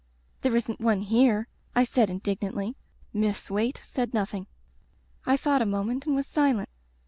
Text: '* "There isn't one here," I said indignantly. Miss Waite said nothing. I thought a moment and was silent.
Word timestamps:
'* 0.21 0.41
"There 0.41 0.55
isn't 0.55 0.79
one 0.81 1.01
here," 1.01 1.47
I 1.75 1.83
said 1.83 2.09
indignantly. 2.09 2.75
Miss 3.13 3.51
Waite 3.51 3.83
said 3.85 4.15
nothing. 4.15 4.47
I 5.27 5.37
thought 5.37 5.61
a 5.61 5.65
moment 5.67 6.07
and 6.07 6.15
was 6.15 6.25
silent. 6.25 6.69